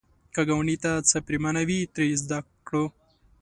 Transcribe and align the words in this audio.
که 0.33 0.41
ګاونډي 0.47 0.75
ته 0.83 0.91
څه 1.09 1.17
پرېمانه 1.27 1.61
وي، 1.67 1.79
ترې 1.93 2.07
زده 2.23 2.39
کړه 2.67 2.83